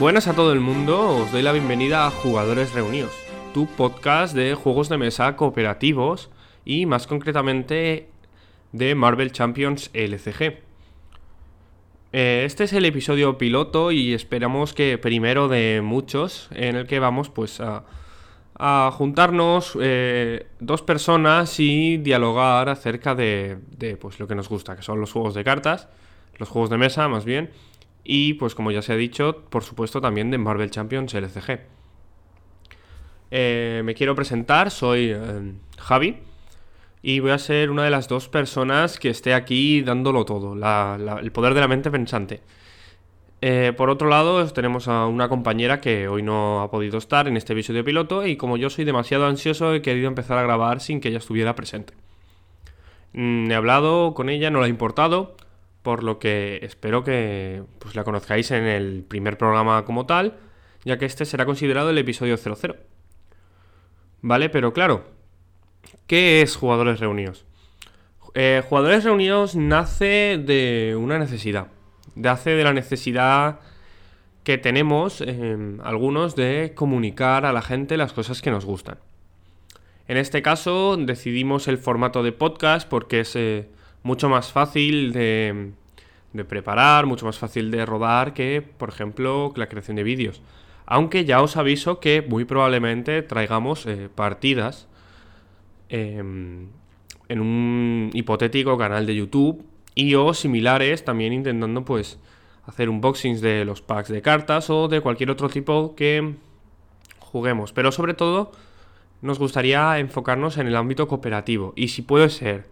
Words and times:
Buenas 0.00 0.28
a 0.28 0.34
todo 0.34 0.54
el 0.54 0.60
mundo, 0.60 1.10
os 1.10 1.30
doy 1.30 1.42
la 1.42 1.52
bienvenida 1.52 2.06
a 2.06 2.10
Jugadores 2.10 2.72
Reunidos, 2.72 3.12
tu 3.52 3.66
podcast 3.66 4.34
de 4.34 4.54
juegos 4.54 4.88
de 4.88 4.96
mesa 4.96 5.36
cooperativos 5.36 6.30
y 6.64 6.86
más 6.86 7.06
concretamente 7.06 8.08
de 8.72 8.94
Marvel 8.94 9.30
Champions 9.30 9.90
LCG. 9.92 10.60
Eh, 12.14 12.44
este 12.46 12.64
es 12.64 12.72
el 12.72 12.86
episodio 12.86 13.36
piloto 13.36 13.92
y 13.92 14.14
esperamos 14.14 14.72
que 14.72 14.96
primero 14.96 15.48
de 15.48 15.82
muchos 15.84 16.48
en 16.54 16.76
el 16.76 16.86
que 16.86 16.98
vamos 16.98 17.28
pues 17.28 17.60
a, 17.60 17.84
juntarnos 18.92 19.76
eh, 19.78 20.46
dos 20.60 20.80
personas 20.80 21.60
y 21.60 21.98
dialogar 21.98 22.70
acerca 22.70 23.14
de, 23.14 23.58
de 23.76 23.98
pues, 23.98 24.18
lo 24.18 24.26
que 24.26 24.34
nos 24.34 24.48
gusta, 24.48 24.76
que 24.76 24.82
son 24.82 24.98
los 24.98 25.12
juegos 25.12 25.34
de 25.34 25.44
cartas, 25.44 25.90
los 26.38 26.48
juegos 26.48 26.70
de 26.70 26.78
mesa 26.78 27.06
más 27.06 27.26
bien, 27.26 27.50
y 28.04 28.34
pues 28.34 28.54
como 28.54 28.70
ya 28.70 28.82
se 28.82 28.92
ha 28.92 28.96
dicho, 28.96 29.44
por 29.50 29.64
supuesto 29.64 30.00
también 30.00 30.30
de 30.30 30.38
Marvel 30.38 30.70
Champions 30.70 31.14
LCG. 31.14 31.60
Eh, 33.30 33.82
me 33.84 33.94
quiero 33.94 34.14
presentar, 34.14 34.70
soy 34.70 35.12
eh, 35.12 35.52
Javi 35.78 36.16
y 37.02 37.20
voy 37.20 37.30
a 37.30 37.38
ser 37.38 37.70
una 37.70 37.84
de 37.84 37.90
las 37.90 38.08
dos 38.08 38.28
personas 38.28 38.98
que 38.98 39.08
esté 39.08 39.34
aquí 39.34 39.82
dándolo 39.82 40.24
todo, 40.24 40.54
el 40.54 41.32
poder 41.32 41.54
de 41.54 41.60
la 41.60 41.68
mente 41.68 41.90
pensante. 41.90 42.42
Eh, 43.42 43.72
por 43.74 43.88
otro 43.88 44.08
lado, 44.08 44.46
tenemos 44.48 44.86
a 44.86 45.06
una 45.06 45.28
compañera 45.30 45.80
que 45.80 46.08
hoy 46.08 46.22
no 46.22 46.60
ha 46.60 46.70
podido 46.70 46.98
estar 46.98 47.26
en 47.26 47.38
este 47.38 47.54
episodio 47.54 47.84
piloto 47.84 48.26
y 48.26 48.36
como 48.36 48.58
yo 48.58 48.68
soy 48.68 48.84
demasiado 48.84 49.26
ansioso 49.26 49.72
he 49.72 49.80
querido 49.80 50.08
empezar 50.08 50.36
a 50.36 50.42
grabar 50.42 50.80
sin 50.80 51.00
que 51.00 51.08
ella 51.08 51.18
estuviera 51.18 51.54
presente. 51.54 51.94
Mm, 53.14 53.50
he 53.50 53.54
hablado 53.54 54.12
con 54.14 54.28
ella, 54.28 54.50
no 54.50 54.60
le 54.60 54.66
ha 54.66 54.68
importado, 54.68 55.36
por 55.82 56.02
lo 56.02 56.18
que 56.18 56.60
espero 56.62 57.04
que 57.04 57.62
pues, 57.78 57.94
la 57.94 58.04
conozcáis 58.04 58.50
en 58.50 58.64
el 58.64 59.04
primer 59.06 59.38
programa 59.38 59.84
como 59.84 60.06
tal, 60.06 60.38
ya 60.84 60.98
que 60.98 61.06
este 61.06 61.24
será 61.24 61.46
considerado 61.46 61.90
el 61.90 61.98
episodio 61.98 62.36
00. 62.36 62.76
¿Vale? 64.22 64.50
Pero 64.50 64.72
claro, 64.72 65.04
¿qué 66.06 66.42
es 66.42 66.56
Jugadores 66.56 67.00
Reunidos? 67.00 67.46
Eh, 68.34 68.62
Jugadores 68.68 69.04
Reunidos 69.04 69.56
nace 69.56 70.38
de 70.38 70.96
una 70.98 71.18
necesidad. 71.18 71.68
Nace 72.14 72.50
de 72.50 72.64
la 72.64 72.72
necesidad 72.72 73.60
que 74.44 74.58
tenemos 74.58 75.20
em, 75.20 75.80
algunos 75.82 76.36
de 76.36 76.72
comunicar 76.74 77.44
a 77.44 77.52
la 77.52 77.62
gente 77.62 77.96
las 77.96 78.12
cosas 78.12 78.42
que 78.42 78.50
nos 78.50 78.64
gustan. 78.64 78.98
En 80.08 80.16
este 80.16 80.42
caso 80.42 80.96
decidimos 80.96 81.68
el 81.68 81.78
formato 81.78 82.22
de 82.22 82.32
podcast 82.32 82.88
porque 82.88 83.20
es 83.20 83.36
eh, 83.36 83.68
mucho 84.02 84.28
más 84.28 84.52
fácil 84.52 85.12
de, 85.12 85.72
preparar, 86.48 87.06
mucho 87.06 87.26
más 87.26 87.38
fácil 87.38 87.70
de 87.70 87.84
rodar 87.86 88.34
que, 88.34 88.62
por 88.62 88.88
ejemplo, 88.88 89.52
la 89.56 89.68
creación 89.68 89.96
de 89.96 90.02
vídeos. 90.02 90.42
Aunque 90.86 91.24
ya 91.24 91.42
os 91.42 91.56
aviso 91.56 92.00
que 92.00 92.22
muy 92.22 92.44
probablemente 92.44 93.22
traigamos 93.22 93.86
eh, 93.86 94.08
partidas 94.14 94.88
em, 95.88 96.68
en 97.28 97.40
un 97.40 98.10
hipotético 98.12 98.76
canal 98.76 99.06
de 99.06 99.14
YouTube 99.14 99.64
y 99.94 100.14
o 100.14 100.34
similares 100.34 101.04
también 101.04 101.32
intentando 101.32 101.84
pues 101.84 102.18
hacer 102.64 102.88
unboxings 102.88 103.40
de 103.40 103.64
los 103.64 103.82
packs 103.82 104.08
de 104.08 104.22
cartas 104.22 104.70
o 104.70 104.88
de 104.88 105.00
cualquier 105.00 105.30
otro 105.30 105.48
tipo 105.48 105.94
que 105.94 106.34
juguemos. 107.18 107.72
Pero 107.72 107.92
sobre 107.92 108.14
todo 108.14 108.52
nos 109.22 109.38
gustaría 109.38 109.98
enfocarnos 109.98 110.58
en 110.58 110.66
el 110.66 110.76
ámbito 110.76 111.06
cooperativo 111.06 111.72
y 111.76 111.88
si 111.88 112.02
puede 112.02 112.30
ser 112.30 112.66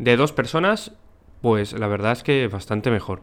de 0.00 0.16
dos 0.16 0.32
personas, 0.32 0.92
pues 1.42 1.74
la 1.74 1.86
verdad 1.86 2.12
es 2.12 2.22
que 2.22 2.48
bastante 2.48 2.90
mejor. 2.90 3.22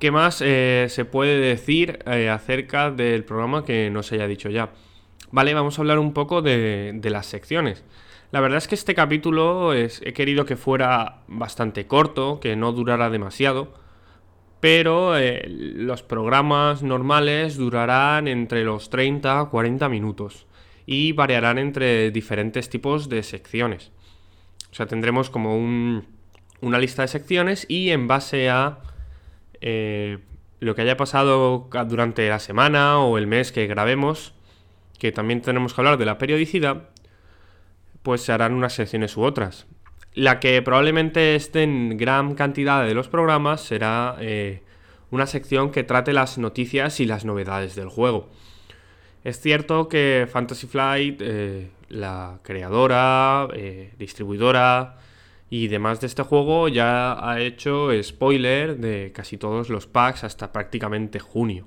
¿Qué 0.00 0.10
más 0.10 0.40
eh, 0.40 0.86
se 0.88 1.04
puede 1.04 1.38
decir 1.38 1.98
eh, 2.06 2.30
acerca 2.30 2.90
del 2.90 3.24
programa 3.24 3.64
que 3.64 3.90
no 3.90 4.02
se 4.02 4.14
haya 4.14 4.26
dicho 4.26 4.48
ya? 4.48 4.70
Vale, 5.30 5.52
vamos 5.52 5.78
a 5.78 5.82
hablar 5.82 5.98
un 5.98 6.14
poco 6.14 6.40
de, 6.40 6.98
las 7.04 7.26
secciones. 7.26 7.84
La 8.30 8.40
verdad 8.40 8.56
es 8.56 8.68
que 8.68 8.74
este 8.74 8.94
capítulo 8.94 9.74
es, 9.74 10.00
he 10.02 10.14
querido 10.14 10.46
que 10.46 10.56
fuera 10.56 11.24
bastante 11.28 11.86
corto, 11.86 12.40
que 12.40 12.56
no 12.56 12.72
durara 12.72 13.10
demasiado, 13.10 13.74
pero 14.60 15.18
eh, 15.18 15.44
los 15.46 16.02
programas 16.02 16.82
normales 16.82 17.58
durarán 17.58 18.28
entre 18.28 18.64
los 18.64 18.88
30 18.88 19.40
a 19.40 19.44
40 19.50 19.90
minutos 19.90 20.46
y 20.86 21.12
variarán 21.12 21.58
entre 21.58 22.10
diferentes 22.12 22.70
tipos 22.70 23.10
de 23.10 23.22
secciones. 23.22 23.92
Sea, 24.78 24.86
tendremos 24.86 25.28
como 25.28 25.56
una 25.56 26.78
lista 26.78 27.02
de 27.02 27.08
secciones 27.08 27.66
y 27.68 27.90
en 27.90 28.06
base 28.06 28.48
a 28.48 28.78
eh, 29.60 30.18
lo 30.60 30.76
que 30.76 30.82
haya 30.82 30.96
pasado 30.96 31.68
durante 31.88 32.28
la 32.28 32.38
semana 32.38 33.00
o 33.00 33.18
el 33.18 33.26
mes 33.26 33.50
que 33.50 33.66
grabemos, 33.66 34.34
que 35.00 35.10
también 35.10 35.42
tenemos 35.42 35.74
que 35.74 35.80
hablar 35.80 35.98
de 35.98 36.04
la 36.04 36.16
periodicidad, 36.16 36.90
pues 38.04 38.20
se 38.20 38.30
harán 38.30 38.54
unas 38.54 38.72
secciones 38.72 39.16
u 39.16 39.22
otras. 39.22 39.66
La 40.14 40.38
que 40.38 40.62
probablemente 40.62 41.34
esté 41.34 41.64
en 41.64 41.96
gran 41.96 42.36
cantidad 42.36 42.86
de 42.86 42.94
los 42.94 43.08
programas 43.08 43.60
será 43.62 44.14
eh, 44.20 44.62
una 45.10 45.26
sección 45.26 45.72
que 45.72 45.82
trate 45.82 46.12
las 46.12 46.38
noticias 46.38 47.00
y 47.00 47.06
las 47.06 47.24
novedades 47.24 47.74
del 47.74 47.88
juego. 47.88 48.30
Es 49.24 49.40
cierto 49.40 49.88
que 49.88 50.28
Fantasy 50.30 50.68
Flight 50.68 51.20
eh, 51.20 51.70
la 51.88 52.40
creadora, 52.42 53.48
eh, 53.54 53.92
distribuidora 53.98 54.96
y 55.50 55.68
demás 55.68 56.00
de 56.00 56.06
este 56.06 56.22
juego 56.22 56.68
ya 56.68 57.12
ha 57.26 57.40
hecho 57.40 57.90
spoiler 58.02 58.76
de 58.76 59.12
casi 59.14 59.38
todos 59.38 59.70
los 59.70 59.86
packs 59.86 60.24
hasta 60.24 60.52
prácticamente 60.52 61.18
junio. 61.18 61.66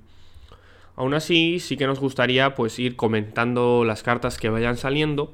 Aún 0.95 1.13
así, 1.13 1.59
sí 1.59 1.77
que 1.77 1.87
nos 1.87 1.99
gustaría 1.99 2.53
pues 2.53 2.77
ir 2.77 2.95
comentando 2.95 3.83
las 3.85 4.03
cartas 4.03 4.37
que 4.37 4.49
vayan 4.49 4.77
saliendo 4.77 5.33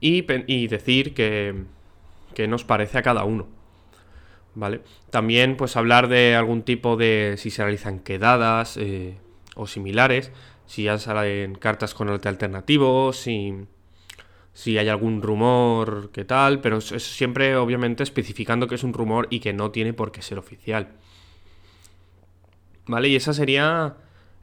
y, 0.00 0.26
y 0.46 0.68
decir 0.68 1.14
que, 1.14 1.54
que, 2.34 2.46
nos 2.48 2.64
parece 2.64 2.98
a 2.98 3.02
cada 3.02 3.24
uno. 3.24 3.46
¿Vale? 4.54 4.80
También 5.10 5.56
pues 5.56 5.76
hablar 5.76 6.08
de 6.08 6.34
algún 6.34 6.62
tipo 6.62 6.96
de 6.96 7.36
si 7.38 7.50
se 7.50 7.62
realizan 7.62 7.98
quedadas 7.98 8.76
eh, 8.78 9.18
o 9.54 9.66
similares 9.66 10.32
si 10.66 10.84
ya 10.84 10.98
salen 10.98 11.54
cartas 11.54 11.94
con 11.94 12.08
arte 12.08 12.28
alternativo, 12.28 13.12
si, 13.12 13.54
si 14.52 14.78
hay 14.78 14.88
algún 14.88 15.22
rumor, 15.22 16.10
qué 16.12 16.24
tal, 16.24 16.60
pero 16.60 16.78
es 16.78 17.02
siempre 17.02 17.56
obviamente 17.56 18.02
especificando 18.02 18.66
que 18.66 18.74
es 18.74 18.84
un 18.84 18.92
rumor 18.92 19.28
y 19.30 19.40
que 19.40 19.52
no 19.52 19.70
tiene 19.70 19.92
por 19.92 20.12
qué 20.12 20.22
ser 20.22 20.38
oficial. 20.38 20.88
¿Vale? 22.86 23.08
Y 23.08 23.16
esa 23.16 23.32
sería 23.32 23.96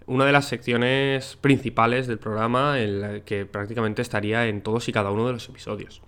una 0.06 0.26
de 0.26 0.32
las 0.32 0.48
secciones 0.48 1.38
principales 1.40 2.08
del 2.08 2.20
programa 2.20 2.80
en 2.80 3.02
la 3.02 3.20
que 3.22 3.46
prácticamente 3.46 4.02
estaría 4.02 4.48
en 4.48 4.62
todos 4.62 4.88
y 4.90 4.92
cada 4.92 5.12
uno 5.12 5.28
de 5.28 5.34
los 5.34 5.48
episodios. 5.48 6.02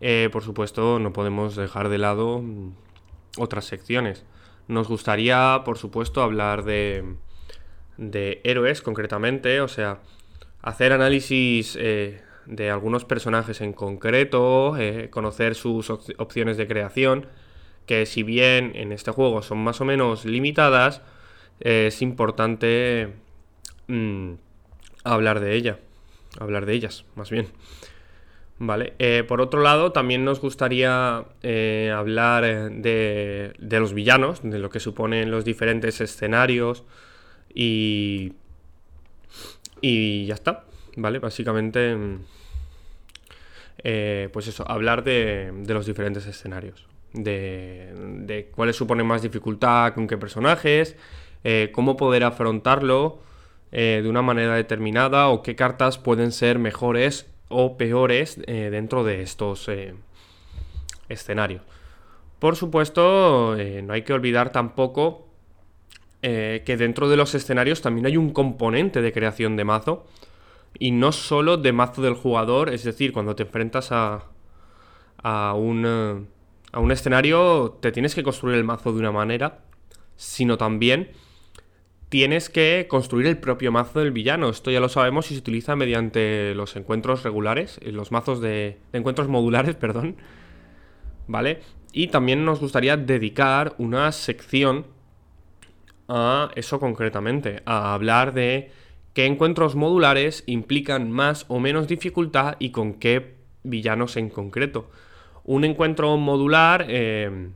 Eh, 0.00 0.28
por 0.32 0.42
supuesto, 0.42 0.98
no 0.98 1.12
podemos 1.12 1.56
dejar 1.56 1.88
de 1.88 1.98
lado 1.98 2.42
otras 3.38 3.64
secciones. 3.64 4.24
Nos 4.68 4.88
gustaría, 4.88 5.62
por 5.64 5.78
supuesto, 5.78 6.22
hablar 6.22 6.64
de, 6.64 7.16
de 7.96 8.40
héroes 8.44 8.82
concretamente, 8.82 9.60
o 9.60 9.68
sea, 9.68 10.00
hacer 10.62 10.92
análisis 10.92 11.76
eh, 11.78 12.22
de 12.46 12.70
algunos 12.70 13.04
personajes 13.04 13.60
en 13.60 13.72
concreto, 13.72 14.76
eh, 14.78 15.10
conocer 15.10 15.54
sus 15.54 15.90
opciones 15.90 16.56
de 16.56 16.66
creación, 16.66 17.26
que 17.86 18.06
si 18.06 18.22
bien 18.22 18.72
en 18.74 18.92
este 18.92 19.10
juego 19.10 19.42
son 19.42 19.58
más 19.58 19.80
o 19.80 19.84
menos 19.84 20.24
limitadas, 20.24 21.02
es 21.60 22.00
importante 22.02 23.12
mm, 23.88 24.32
hablar 25.04 25.40
de 25.40 25.54
ella, 25.54 25.78
hablar 26.38 26.66
de 26.66 26.74
ellas, 26.74 27.04
más 27.16 27.30
bien. 27.30 27.48
Vale, 28.58 28.94
eh, 29.00 29.24
por 29.26 29.40
otro 29.40 29.60
lado, 29.60 29.90
también 29.90 30.24
nos 30.24 30.40
gustaría 30.40 31.24
hablar 31.92 32.70
de, 32.70 33.54
de 33.58 33.80
los 33.80 33.92
villanos, 33.92 34.40
de 34.44 34.60
lo 34.60 34.70
que 34.70 34.78
suponen 34.78 35.32
los 35.32 35.44
diferentes 35.44 36.00
escenarios, 36.00 36.84
y, 37.54 38.32
y 39.80 40.26
ya 40.26 40.34
está, 40.34 40.64
¿vale? 40.96 41.18
Básicamente, 41.18 41.94
mm, 41.94 42.18
eh, 43.84 44.28
pues 44.32 44.46
eso, 44.48 44.68
hablar 44.70 45.04
de, 45.04 45.52
los 45.66 45.86
diferentes 45.86 46.26
escenarios. 46.26 46.86
De, 47.12 48.50
cuáles 48.54 48.76
suponen 48.76 49.06
más 49.06 49.20
dificultad 49.20 49.92
con 49.92 50.06
qué 50.06 50.16
personajes, 50.16 50.96
eh, 51.44 51.70
cómo 51.72 51.96
poder 51.96 52.24
afrontarlo 52.24 53.20
eh, 53.70 54.00
de 54.02 54.08
una 54.08 54.22
manera 54.22 54.54
determinada 54.54 55.28
o 55.28 55.42
qué 55.42 55.54
cartas 55.54 55.98
pueden 55.98 56.32
ser 56.32 56.58
mejores 56.58 57.26
o 57.48 57.76
peores 57.76 58.40
dentro 58.46 59.04
de 59.04 59.20
estos 59.20 59.68
escenarios. 61.10 61.60
Por 62.38 62.56
supuesto, 62.56 63.56
no 63.82 63.92
hay 63.92 64.02
que 64.02 64.14
olvidar 64.14 64.52
tampoco 64.52 65.31
eh, 66.22 66.62
que 66.64 66.76
dentro 66.76 67.08
de 67.08 67.16
los 67.16 67.34
escenarios 67.34 67.82
también 67.82 68.06
hay 68.06 68.16
un 68.16 68.30
componente 68.32 69.02
de 69.02 69.12
creación 69.12 69.56
de 69.56 69.64
mazo. 69.64 70.06
Y 70.78 70.92
no 70.92 71.12
solo 71.12 71.56
de 71.58 71.72
mazo 71.72 72.00
del 72.00 72.14
jugador, 72.14 72.72
es 72.72 72.84
decir, 72.84 73.12
cuando 73.12 73.36
te 73.36 73.42
enfrentas 73.42 73.92
a, 73.92 74.24
a, 75.22 75.54
un, 75.54 75.84
eh, 75.86 76.24
a 76.72 76.80
un 76.80 76.92
escenario 76.92 77.78
te 77.80 77.92
tienes 77.92 78.14
que 78.14 78.22
construir 78.22 78.56
el 78.56 78.64
mazo 78.64 78.92
de 78.92 79.00
una 79.00 79.12
manera, 79.12 79.64
sino 80.16 80.56
también 80.56 81.10
tienes 82.08 82.50
que 82.50 82.86
construir 82.88 83.26
el 83.26 83.38
propio 83.38 83.72
mazo 83.72 84.00
del 84.00 84.12
villano. 84.12 84.48
Esto 84.50 84.70
ya 84.70 84.80
lo 84.80 84.88
sabemos 84.88 85.30
y 85.30 85.34
se 85.34 85.40
utiliza 85.40 85.76
mediante 85.76 86.54
los 86.54 86.76
encuentros 86.76 87.22
regulares, 87.22 87.80
eh, 87.82 87.90
los 87.90 88.12
mazos 88.12 88.40
de, 88.40 88.78
encuentros 88.92 89.28
modulares, 89.28 89.74
perdón. 89.80 90.16
¿Vale? 91.26 91.60
Y 91.92 92.08
también 92.08 92.44
nos 92.44 92.60
gustaría 92.60 92.96
dedicar 92.96 93.74
una 93.78 94.12
sección 94.12 94.86
a 96.08 96.50
eso 96.56 96.80
concretamente, 96.80 97.62
a 97.64 97.94
hablar 97.94 98.34
de 98.34 98.70
qué 99.14 99.26
encuentros 99.26 99.74
modulares 99.74 100.44
implican 100.46 101.10
más 101.10 101.44
o 101.48 101.60
menos 101.60 101.88
dificultad 101.88 102.56
y 102.58 102.70
con 102.70 102.94
qué 102.94 103.34
villanos 103.62 104.16
en 104.16 104.28
concreto. 104.28 104.90
Un 105.44 105.64
encuentro 105.64 106.16
modular, 106.16 106.86
eh, 106.88 107.50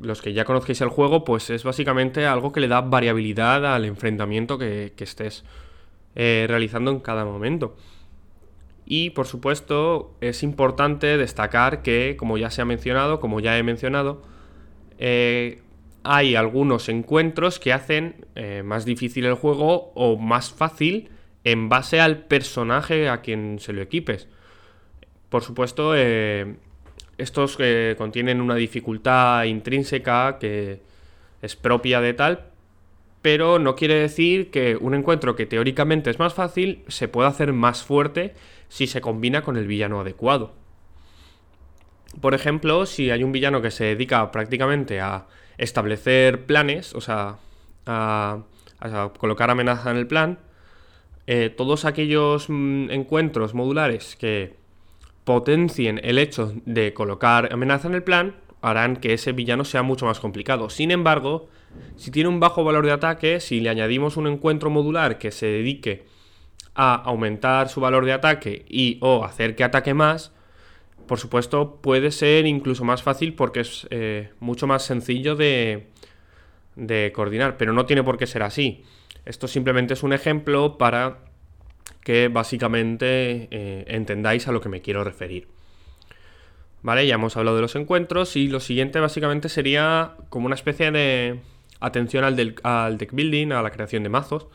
los 0.00 0.22
que 0.22 0.32
ya 0.32 0.44
conozcáis 0.44 0.80
el 0.80 0.88
juego, 0.88 1.24
pues 1.24 1.50
es 1.50 1.64
básicamente 1.64 2.26
algo 2.26 2.52
que 2.52 2.60
le 2.60 2.68
da 2.68 2.80
variabilidad 2.80 3.66
al 3.66 3.84
enfrentamiento 3.84 4.58
que, 4.58 4.92
estés 4.98 5.44
eh, 6.14 6.46
realizando 6.48 6.90
en 6.90 7.00
cada 7.00 7.24
momento. 7.24 7.76
Y 8.90 9.10
por 9.10 9.26
supuesto 9.26 10.14
es 10.22 10.42
importante 10.42 11.18
destacar 11.18 11.82
que, 11.82 12.16
como 12.16 12.38
ya 12.38 12.50
se 12.50 12.62
ha 12.62 12.64
mencionado, 12.64 13.20
como 13.20 13.40
ya 13.40 13.58
he 13.58 13.62
mencionado, 13.62 14.22
eh, 14.98 15.60
hay 16.10 16.34
algunos 16.36 16.88
encuentros 16.88 17.58
que 17.58 17.72
hacen 17.72 18.26
más 18.64 18.84
difícil 18.84 19.26
el 19.26 19.34
juego 19.34 19.92
o 19.94 20.16
más 20.16 20.50
fácil 20.50 21.10
en 21.44 21.68
base 21.68 22.00
al 22.00 22.24
personaje 22.24 23.08
a 23.08 23.20
quien 23.20 23.58
se 23.58 23.72
lo 23.72 23.82
equipes. 23.82 24.28
Por 25.28 25.42
supuesto, 25.42 25.94
eh, 25.96 26.56
estos 27.18 27.56
que 27.56 27.94
contienen 27.98 28.40
una 28.40 28.54
dificultad 28.54 29.44
intrínseca 29.44 30.38
que 30.38 30.80
es 31.42 31.56
propia 31.56 32.00
de 32.00 32.14
tal, 32.14 32.46
pero 33.22 33.58
no 33.58 33.74
quiere 33.76 33.94
decir 33.94 34.50
que 34.50 34.76
un 34.76 34.94
encuentro 34.94 35.36
que 35.36 35.46
teóricamente 35.46 36.10
es 36.10 36.18
más 36.18 36.34
fácil 36.34 36.82
se 36.88 37.08
pueda 37.08 37.28
hacer 37.28 37.52
más 37.52 37.82
fuerte 37.82 38.34
si 38.68 38.86
se 38.86 39.00
combina 39.00 39.42
con 39.42 39.56
el 39.56 39.66
villano 39.66 40.00
adecuado. 40.00 40.54
Por 42.20 42.34
ejemplo, 42.34 42.86
si 42.86 43.10
hay 43.10 43.22
un 43.22 43.32
villano 43.32 43.62
que 43.62 43.70
se 43.70 43.84
dedica 43.84 44.30
prácticamente 44.32 45.00
a 45.00 45.26
establecer 45.56 46.46
planes, 46.46 46.94
o 46.94 47.00
sea, 47.00 47.36
a, 47.86 48.42
colocar 49.18 49.50
amenaza 49.50 49.90
en 49.90 49.96
el 49.96 50.06
plan, 50.06 50.38
eh, 51.26 51.50
todos 51.50 51.84
aquellos 51.84 52.46
mm, 52.48 52.90
encuentros 52.90 53.54
modulares 53.54 54.16
que 54.16 54.54
potencien 55.24 56.00
el 56.02 56.18
hecho 56.18 56.54
de 56.64 56.94
colocar 56.94 57.52
amenaza 57.52 57.88
en 57.88 57.94
el 57.94 58.02
plan, 58.02 58.36
harán 58.62 58.96
que 58.96 59.12
ese 59.12 59.32
villano 59.32 59.64
sea 59.64 59.82
mucho 59.82 60.06
más 60.06 60.20
complicado. 60.20 60.70
Sin 60.70 60.90
embargo, 60.90 61.48
si 61.96 62.10
tiene 62.10 62.28
un 62.28 62.40
bajo 62.40 62.64
valor 62.64 62.86
de 62.86 62.92
ataque, 62.92 63.40
si 63.40 63.60
le 63.60 63.68
añadimos 63.68 64.16
un 64.16 64.26
encuentro 64.26 64.70
modular 64.70 65.18
que 65.18 65.30
se 65.30 65.46
dedique 65.46 66.06
a 66.74 66.94
aumentar 66.94 67.68
su 67.68 67.80
valor 67.80 68.04
de 68.04 68.12
ataque 68.12 68.64
y 68.68 68.98
o 69.00 69.24
hacer 69.24 69.54
que 69.54 69.64
ataque 69.64 69.94
más, 69.94 70.32
por 71.08 71.18
supuesto 71.18 71.80
puede 71.82 72.12
ser 72.12 72.46
incluso 72.46 72.84
más 72.84 73.02
fácil 73.02 73.34
porque 73.34 73.60
es 73.60 73.88
eh, 73.90 74.30
mucho 74.38 74.68
más 74.68 74.84
sencillo 74.84 75.34
de, 75.34 75.88
coordinar, 77.12 77.56
pero 77.56 77.72
no 77.72 77.86
tiene 77.86 78.04
por 78.04 78.16
qué 78.16 78.28
ser 78.28 78.44
así. 78.44 78.84
Esto 79.24 79.48
simplemente 79.48 79.94
es 79.94 80.04
un 80.04 80.12
ejemplo 80.12 80.78
para 80.78 81.18
que 82.04 82.28
básicamente 82.28 83.48
eh, 83.50 83.84
entendáis 83.88 84.46
a 84.46 84.52
lo 84.52 84.60
que 84.60 84.68
me 84.68 84.80
quiero 84.80 85.02
referir. 85.02 85.48
Vale, 86.82 87.06
ya 87.06 87.16
hemos 87.16 87.36
hablado 87.36 87.56
de 87.56 87.62
los 87.62 87.74
encuentros 87.74 88.36
y 88.36 88.46
lo 88.46 88.60
siguiente 88.60 89.00
básicamente 89.00 89.48
sería 89.48 90.14
como 90.28 90.46
una 90.46 90.54
especie 90.54 90.92
de 90.92 91.40
atención 91.80 92.24
al, 92.24 92.36
deck 92.36 93.12
building, 93.12 93.52
a 93.52 93.62
la 93.62 93.70
creación 93.70 94.04
de 94.04 94.08
mazos. 94.08 94.46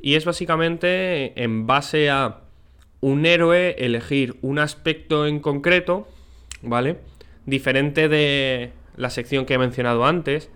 Y 0.00 0.14
es 0.14 0.24
básicamente 0.24 1.42
en 1.42 1.66
base 1.66 2.10
a 2.10 2.45
un 3.00 3.26
héroe 3.26 3.76
elegir 3.78 4.36
un 4.42 4.58
aspecto 4.58 5.26
en 5.26 5.40
concreto, 5.40 6.08
¿vale? 6.62 6.98
Diferente 7.44 8.08
de 8.08 8.72
la 8.96 9.10
sección 9.10 9.46
que 9.46 9.54
he 9.54 9.58
mencionado 9.58 10.06
antes, 10.06 10.50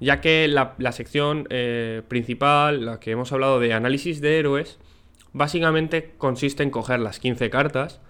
ya 0.00 0.20
que 0.20 0.48
la, 0.48 0.92
sección 0.92 1.46
eh, 1.50 2.02
principal, 2.08 2.84
la 2.84 3.00
que 3.00 3.12
hemos 3.12 3.32
hablado 3.32 3.60
de 3.60 3.72
análisis 3.72 4.20
de 4.20 4.38
héroes, 4.38 4.78
Básicamente 5.34 6.14
consiste 6.16 6.62
en 6.62 6.70
coger 6.70 7.00
las 7.00 7.18
15 7.18 7.50
cartas 7.50 8.00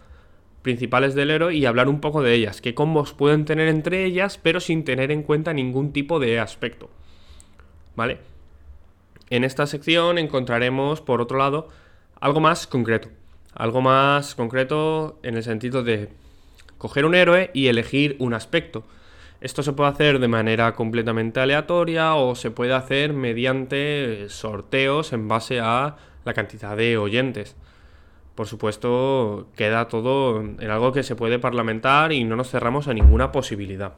principales 0.60 1.14
del 1.14 1.30
héroe 1.30 1.54
y 1.54 1.64
hablar 1.64 1.88
un 1.88 2.00
poco 2.00 2.22
de 2.22 2.34
ellas, 2.34 2.60
qué 2.60 2.74
combos 2.74 3.14
pueden 3.14 3.46
tener 3.46 3.66
entre 3.68 4.04
ellas, 4.04 4.38
pero 4.38 4.60
sin 4.60 4.84
tener 4.84 5.10
en 5.10 5.22
cuenta 5.22 5.54
ningún 5.54 5.92
tipo 5.92 6.20
de 6.20 6.38
aspecto. 6.38 6.90
¿Vale? 7.96 8.18
En 9.30 9.42
esta 9.42 9.66
sección 9.66 10.18
encontraremos, 10.18 11.00
por 11.00 11.22
otro 11.22 11.38
lado, 11.38 11.68
algo 12.20 12.40
más 12.40 12.66
concreto. 12.66 13.08
Algo 13.54 13.80
más 13.80 14.34
concreto 14.34 15.18
en 15.22 15.36
el 15.36 15.42
sentido 15.42 15.82
de 15.82 16.08
coger 16.78 17.04
un 17.04 17.14
héroe 17.14 17.50
y 17.54 17.68
elegir 17.68 18.16
un 18.18 18.34
aspecto. 18.34 18.84
Esto 19.40 19.62
se 19.62 19.72
puede 19.72 19.90
hacer 19.90 20.18
de 20.18 20.28
manera 20.28 20.74
completamente 20.74 21.38
aleatoria 21.38 22.14
o 22.14 22.34
se 22.34 22.50
puede 22.50 22.72
hacer 22.72 23.12
mediante 23.12 24.28
sorteos 24.28 25.12
en 25.12 25.28
base 25.28 25.60
a 25.60 25.96
la 26.24 26.34
cantidad 26.34 26.76
de 26.76 26.96
oyentes. 26.96 27.54
Por 28.34 28.46
supuesto, 28.46 29.48
queda 29.54 29.86
todo 29.86 30.40
en 30.40 30.70
algo 30.70 30.92
que 30.92 31.02
se 31.02 31.14
puede 31.14 31.38
parlamentar 31.38 32.12
y 32.12 32.24
no 32.24 32.36
nos 32.36 32.50
cerramos 32.50 32.88
a 32.88 32.94
ninguna 32.94 33.30
posibilidad. 33.32 33.94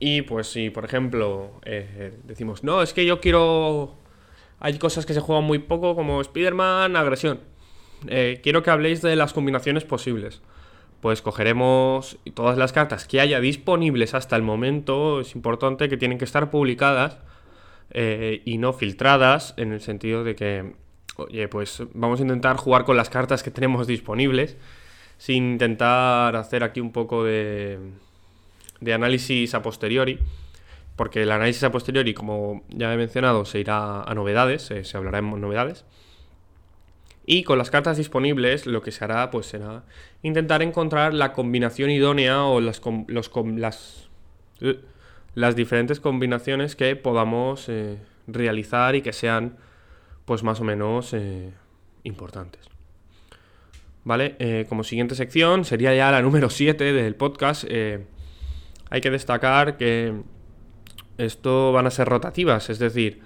y 0.00 0.22
pues 0.22 0.46
si, 0.46 0.70
por 0.70 0.84
ejemplo, 0.84 1.50
eh, 1.64 2.12
decimos, 2.24 2.62
no, 2.62 2.82
es 2.82 2.92
que 2.92 3.04
yo 3.04 3.20
quiero... 3.20 3.94
Hay 4.60 4.78
cosas 4.78 5.06
que 5.06 5.14
se 5.14 5.20
juegan 5.20 5.44
muy 5.44 5.60
poco 5.60 5.94
como 5.94 6.20
Spider-Man, 6.20 6.96
agresión. 6.96 7.40
Eh, 8.06 8.40
quiero 8.42 8.62
que 8.62 8.70
habléis 8.70 9.02
de 9.02 9.16
las 9.16 9.32
combinaciones 9.32 9.84
posibles. 9.84 10.42
Pues 11.00 11.22
cogeremos 11.22 12.18
todas 12.34 12.58
las 12.58 12.72
cartas 12.72 13.06
que 13.06 13.20
haya 13.20 13.40
disponibles 13.40 14.14
hasta 14.14 14.34
el 14.34 14.42
momento. 14.42 15.20
Es 15.20 15.34
importante 15.34 15.88
que 15.88 15.96
tienen 15.96 16.18
que 16.18 16.24
estar 16.24 16.50
publicadas 16.50 17.18
eh, 17.90 18.42
y 18.44 18.58
no 18.58 18.72
filtradas, 18.72 19.54
en 19.56 19.72
el 19.72 19.80
sentido 19.80 20.24
de 20.24 20.34
que, 20.34 20.74
oye, 21.16 21.48
pues 21.48 21.82
vamos 21.94 22.18
a 22.18 22.22
intentar 22.22 22.56
jugar 22.56 22.84
con 22.84 22.96
las 22.96 23.10
cartas 23.10 23.42
que 23.42 23.50
tenemos 23.50 23.86
disponibles, 23.86 24.56
sin 25.18 25.52
intentar 25.52 26.34
hacer 26.36 26.64
aquí 26.64 26.80
un 26.80 26.92
poco 26.92 27.24
de, 27.24 27.78
de 28.80 28.92
análisis 28.92 29.54
a 29.54 29.62
posteriori, 29.62 30.18
porque 30.98 31.22
el 31.22 31.30
análisis 31.30 31.62
a 31.62 31.70
posteriori, 31.70 32.12
como 32.12 32.64
ya 32.70 32.92
he 32.92 32.96
mencionado, 32.96 33.44
se 33.44 33.60
irá 33.60 34.02
a 34.02 34.14
novedades, 34.14 34.68
eh, 34.72 34.82
se 34.82 34.96
hablará 34.96 35.18
en 35.18 35.40
novedades. 35.40 35.84
Y 37.24 37.44
con 37.44 37.56
las 37.56 37.70
cartas 37.70 37.96
disponibles 37.96 38.66
lo 38.66 38.82
que 38.82 38.90
se 38.90 39.04
hará 39.04 39.30
pues 39.30 39.46
será 39.46 39.84
intentar 40.22 40.60
encontrar 40.60 41.14
la 41.14 41.34
combinación 41.34 41.90
idónea 41.90 42.42
o 42.42 42.60
las, 42.60 42.82
las, 43.06 44.08
las 45.36 45.54
diferentes 45.54 46.00
combinaciones 46.00 46.74
que 46.74 46.96
podamos 46.96 47.68
eh, 47.68 47.98
realizar 48.26 48.96
y 48.96 49.02
que 49.02 49.12
sean 49.12 49.56
pues 50.24 50.42
más 50.42 50.60
o 50.60 50.64
menos 50.64 51.14
eh, 51.14 51.52
importantes. 52.02 52.68
¿Vale? 54.02 54.66
Como 54.68 54.84
siguiente 54.84 55.14
sección 55.14 55.64
sería 55.64 55.94
ya 55.94 56.10
la 56.10 56.22
número 56.22 56.48
7 56.48 56.92
del 56.92 57.14
podcast. 57.14 57.64
hay 57.64 59.00
que 59.02 59.10
destacar 59.10 59.76
que 59.76 60.14
esto 61.18 61.72
van 61.72 61.86
a 61.86 61.90
ser 61.90 62.08
rotativas, 62.08 62.70
es 62.70 62.78
decir, 62.78 63.20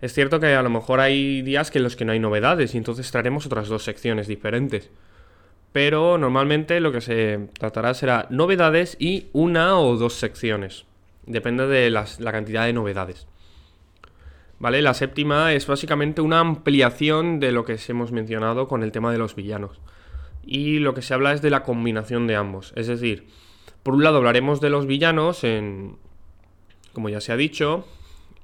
es 0.00 0.14
cierto 0.14 0.40
que 0.40 0.54
a 0.54 0.62
lo 0.62 0.70
mejor 0.70 1.00
hay 1.00 1.42
días 1.42 1.70
que 1.70 1.78
en 1.78 1.84
los 1.84 1.96
que 1.96 2.04
no 2.04 2.12
hay 2.12 2.20
novedades 2.20 2.74
y 2.74 2.78
entonces 2.78 3.10
traeremos 3.10 3.46
otras 3.46 3.68
dos 3.68 3.84
secciones 3.84 4.28
diferentes. 4.28 4.90
Pero 5.72 6.18
normalmente 6.18 6.80
lo 6.80 6.90
que 6.90 7.00
se 7.00 7.48
tratará 7.58 7.94
será 7.94 8.26
novedades 8.30 8.96
y 8.98 9.28
una 9.32 9.78
o 9.78 9.96
dos 9.96 10.14
secciones. 10.14 10.86
Depende 11.26 11.66
de 11.66 11.90
la 11.90 12.32
cantidad 12.32 12.64
de 12.64 12.72
novedades. 12.72 13.26
¿Vale? 14.60 14.82
La 14.82 14.92
séptima 14.92 15.54
es 15.54 15.66
básicamente 15.66 16.20
una 16.20 16.38
ampliación 16.38 17.40
de 17.40 17.50
lo 17.50 17.64
que 17.64 17.78
hemos 17.88 18.12
mencionado 18.12 18.68
con 18.68 18.82
el 18.82 18.92
tema 18.92 19.10
de 19.10 19.16
los 19.16 19.34
villanos. 19.34 19.80
Y 20.44 20.80
lo 20.80 20.92
que 20.92 21.00
se 21.00 21.14
habla 21.14 21.32
es 21.32 21.40
de 21.40 21.48
la 21.48 21.62
combinación 21.62 22.26
de 22.26 22.36
ambos. 22.36 22.74
Es 22.76 22.86
decir, 22.86 23.28
por 23.82 23.94
un 23.94 24.04
lado 24.04 24.18
hablaremos 24.18 24.60
de 24.60 24.70
los 24.70 24.86
villanos 24.86 25.44
en. 25.44 25.96
Como 26.92 27.08
ya 27.08 27.20
se 27.20 27.32
ha 27.32 27.36
dicho. 27.36 27.86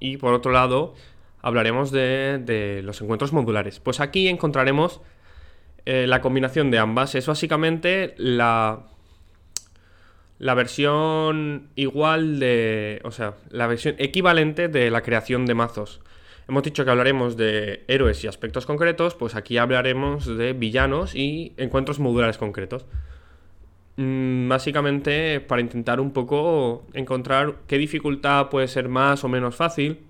Y 0.01 0.17
por 0.19 0.35
otro 0.35 0.53
lado, 0.53 0.95
hablaremos 1.41 1.91
de, 1.91 2.81
los 2.85 3.01
encuentros 3.01 3.33
modulares. 3.33 3.81
Pues 3.81 4.01
aquí 4.01 4.29
encontraremos 4.29 5.01
eh, 5.85 6.07
la 6.07 6.21
combinación 6.21 6.71
de 6.71 6.79
ambas. 6.79 7.15
Es 7.15 7.27
básicamente 7.27 8.15
la 8.19 8.87
la 10.39 10.55
versión 10.55 11.69
igual 11.77 12.39
de. 12.39 13.01
O 13.05 13.11
sea, 13.11 13.35
la 13.51 13.67
versión 13.67 13.95
equivalente 13.99 14.69
de 14.69 14.91
la 14.91 15.03
creación 15.03 15.47
de 15.47 15.55
mazos. 15.55 16.01
Hemos 16.49 16.63
dicho 16.63 16.85
que 16.85 16.91
hablaremos 16.91 17.37
de 17.37 17.85
héroes 17.89 18.23
y 18.23 18.29
aspectos 18.29 18.67
concretos, 18.67 19.17
pues 19.17 19.35
aquí 19.35 19.59
hablaremos 19.59 20.27
de 20.27 20.53
villanos 20.53 21.15
y 21.15 21.55
encuentros 21.57 21.99
modulares 21.99 22.39
concretos. 22.39 22.85
Mm, 23.97 24.49
básicamente 24.49 25.41
para 25.41 25.63
intentar 25.63 26.01
un 26.01 26.13
poco 26.13 26.85
encontrar 26.93 27.57
qué 27.67 27.79
dificultad 27.79 28.51
puede 28.51 28.69
ser 28.69 28.91
más 28.91 29.25
o 29.25 29.29
menos 29.29 29.57
fácil 29.57 30.01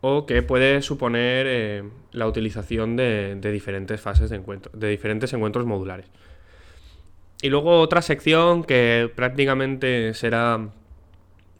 o 0.00 0.26
que 0.26 0.42
puede 0.42 0.80
suponer 0.82 1.46
eh, 1.48 1.82
la 2.12 2.26
utilización 2.26 2.96
de, 2.96 3.36
diferentes 3.52 4.00
fases 4.00 4.30
de 4.30 4.36
encuentro, 4.36 4.70
de 4.76 4.88
diferentes 4.88 5.32
encuentros 5.32 5.66
modulares. 5.66 6.06
Y 7.42 7.48
luego 7.50 7.80
otra 7.80 8.02
sección 8.02 8.64
que 8.64 9.10
prácticamente 9.14 10.14
será 10.14 10.70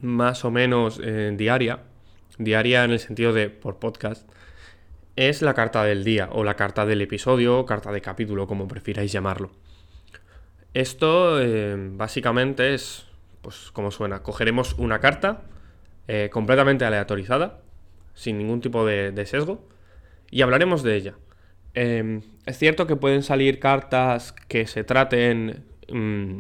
más 0.01 0.45
o 0.45 0.51
menos 0.51 1.01
eh, 1.03 1.33
diaria, 1.37 1.81
diaria 2.39 2.85
en 2.85 2.93
el 2.93 2.99
sentido 3.01 3.33
de 3.33 3.51
por 3.51 3.79
podcast, 3.79 4.29
es 5.17 5.43
la 5.43 5.55
carta 5.55 5.85
del 5.85 6.05
día 6.05 6.29
o 6.33 6.45
la 6.45 6.55
carta 6.57 6.87
del 6.87 7.03
episodio 7.03 7.59
o 7.61 7.67
carta 7.67 7.93
de 7.93 8.01
capítulo, 8.01 8.47
como 8.47 8.69
prefiráis 8.69 9.13
llamarlo. 9.13 9.51
Esto 10.75 11.41
eh, 11.41 11.77
básicamente 11.77 12.75
es, 12.75 13.07
pues 13.43 13.71
como 13.73 13.91
suena, 13.91 14.23
cogeremos 14.23 14.75
una 14.79 15.01
carta 15.01 15.43
completamente 16.31 16.85
aleatorizada, 16.85 17.63
sin 18.15 18.39
ningún 18.39 18.61
tipo 18.61 18.85
de, 18.85 19.27
sesgo, 19.27 19.67
y 20.31 20.43
hablaremos 20.43 20.83
de 20.83 20.97
ella. 20.97 21.15
Em, 21.75 22.23
es 22.45 22.59
cierto 22.59 22.87
que 22.87 22.97
pueden 22.97 23.23
salir 23.23 23.59
cartas 23.59 24.33
que 24.49 24.67
se 24.67 24.85
traten 24.85 25.65
mm, 25.91 26.39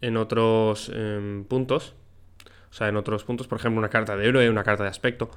en 0.00 0.16
otros 0.16 0.90
em, 0.94 1.44
puntos, 1.44 1.94
o 2.70 2.74
sea, 2.74 2.88
en 2.88 2.96
otros 2.96 3.24
puntos, 3.24 3.48
por 3.48 3.58
ejemplo, 3.58 3.78
una 3.78 3.90
carta 3.90 4.16
de 4.16 4.26
héroe, 4.26 4.48
una 4.48 4.64
carta 4.64 4.84
de 4.84 4.88
aspecto, 4.88 5.30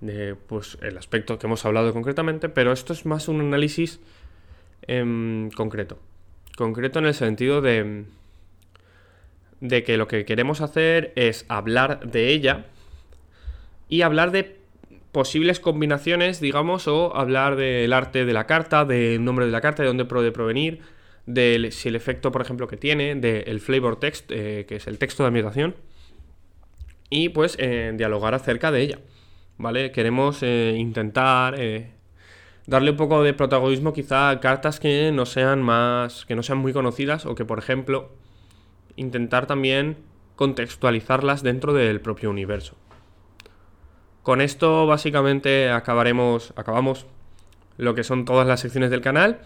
de 0.00 0.34
pues 0.34 0.76
el 0.82 0.98
aspecto 0.98 1.38
que 1.38 1.46
hemos 1.46 1.64
hablado 1.64 1.92
concretamente, 1.92 2.48
pero 2.50 2.72
esto 2.72 2.92
es 2.92 3.06
más 3.06 3.28
un 3.28 3.40
análisis 3.40 4.00
em, 4.82 5.50
concreto. 5.50 5.98
Concreto 6.56 6.98
en 6.98 7.06
el 7.06 7.14
sentido 7.14 7.60
de, 7.60 8.04
de 9.60 9.84
que 9.84 9.96
lo 9.96 10.08
que 10.08 10.24
queremos 10.24 10.60
hacer 10.60 11.12
es 11.14 11.44
hablar 11.48 12.10
de 12.10 12.30
ella 12.30 12.66
y 13.88 14.02
hablar 14.02 14.30
de 14.32 14.56
posibles 15.12 15.60
combinaciones, 15.60 16.40
digamos, 16.40 16.88
o 16.88 17.16
hablar 17.16 17.56
del 17.56 17.92
arte 17.92 18.24
de 18.24 18.32
la 18.32 18.46
carta, 18.46 18.84
del 18.84 19.24
nombre 19.24 19.46
de 19.46 19.52
la 19.52 19.60
carta, 19.60 19.82
de 19.82 19.88
dónde 19.88 20.04
puede 20.04 20.32
provenir, 20.32 20.80
de 21.26 21.70
si 21.72 21.88
el 21.88 21.96
efecto, 21.96 22.32
por 22.32 22.42
ejemplo, 22.42 22.68
que 22.68 22.76
tiene, 22.76 23.14
del 23.14 23.60
flavor 23.60 23.98
text, 23.98 24.30
eh, 24.30 24.66
que 24.68 24.76
es 24.76 24.86
el 24.86 24.98
texto 24.98 25.22
de 25.22 25.28
ambientación, 25.28 25.74
y 27.08 27.30
pues 27.30 27.56
eh, 27.58 27.92
dialogar 27.96 28.34
acerca 28.34 28.70
de 28.70 28.82
ella, 28.82 28.98
¿vale? 29.56 29.90
Queremos 29.90 30.42
eh, 30.42 30.74
intentar 30.76 31.54
darle 32.66 32.92
un 32.92 32.96
poco 32.96 33.22
de 33.22 33.34
protagonismo 33.34 33.92
quizá 33.92 34.30
a 34.30 34.40
cartas 34.40 34.80
que 34.80 35.12
no 35.12 35.26
sean 35.26 35.62
más, 35.62 36.26
que 36.26 36.34
no 36.34 36.42
sean 36.42 36.58
muy 36.58 36.72
conocidas 36.72 37.26
o 37.26 37.34
que, 37.34 37.44
por 37.44 37.58
ejemplo, 37.58 38.10
intentar 38.96 39.46
también 39.46 39.98
contextualizarlas 40.34 41.42
dentro 41.42 41.72
del 41.72 42.00
propio 42.00 42.30
universo. 42.30 42.76
Con 44.22 44.40
esto 44.40 44.86
básicamente 44.86 45.70
acabaremos, 45.70 46.52
acabamos 46.56 47.06
lo 47.76 47.94
que 47.94 48.04
son 48.04 48.24
todas 48.24 48.46
las 48.46 48.60
secciones 48.60 48.90
del 48.90 49.00
canal. 49.00 49.40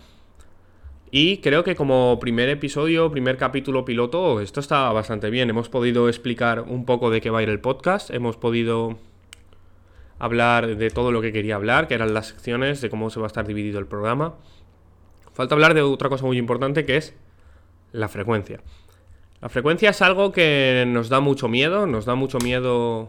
Y 1.12 1.38
creo 1.38 1.64
que 1.64 1.74
como 1.74 2.18
primer 2.20 2.48
episodio, 2.48 3.10
primer 3.10 3.36
capítulo 3.36 3.84
piloto, 3.84 4.40
esto 4.40 4.60
está 4.60 4.90
bastante 4.92 5.28
bien. 5.28 5.50
Hemos 5.50 5.68
podido 5.68 6.08
explicar 6.08 6.60
un 6.60 6.86
poco 6.86 7.10
de 7.10 7.20
qué 7.20 7.30
va 7.30 7.40
a 7.40 7.42
ir 7.42 7.48
el 7.48 7.60
podcast. 7.60 8.10
Hemos 8.10 8.36
podido 8.36 8.96
hablar 10.20 10.76
de 10.76 10.90
todo 10.90 11.10
lo 11.10 11.20
que 11.20 11.32
quería 11.32 11.56
hablar, 11.56 11.88
que 11.88 11.94
eran 11.94 12.14
las 12.14 12.28
secciones, 12.28 12.80
de 12.80 12.90
cómo 12.90 13.10
se 13.10 13.18
va 13.18 13.26
a 13.26 13.28
estar 13.28 13.46
dividido 13.46 13.80
el 13.80 13.86
programa. 13.86 14.34
Falta 15.32 15.54
hablar 15.54 15.74
de 15.74 15.82
otra 15.82 16.08
cosa 16.08 16.26
muy 16.26 16.38
importante 16.38 16.84
que 16.84 16.98
es 16.98 17.16
la 17.92 18.08
frecuencia. 18.08 18.60
La 19.40 19.48
frecuencia 19.48 19.90
es 19.90 20.02
algo 20.02 20.30
que 20.30 20.84
nos 20.86 21.08
da 21.08 21.20
mucho 21.20 21.48
miedo, 21.48 21.86
nos 21.86 22.04
da 22.04 22.14
mucho 22.14 22.38
miedo 22.38 23.08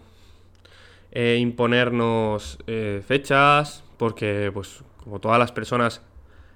eh, 1.11 1.37
imponernos 1.39 2.57
eh, 2.65 3.03
fechas, 3.05 3.83
porque 3.97 4.49
pues 4.53 4.81
como 5.03 5.19
todas 5.19 5.37
las 5.37 5.51
personas 5.51 6.01